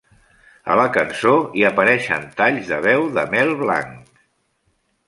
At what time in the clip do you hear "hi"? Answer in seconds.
1.59-1.65